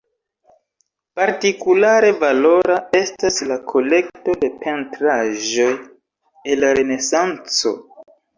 Partikulare 1.19 2.07
valora, 2.23 2.77
estas 3.01 3.37
la 3.51 3.59
kolekto 3.73 4.35
de 4.45 4.51
pentraĵoj 4.65 5.69
el 6.55 6.65
la 6.67 6.73
Renesanco. 6.81 7.77